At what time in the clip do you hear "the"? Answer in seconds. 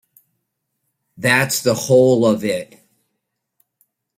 1.61-1.75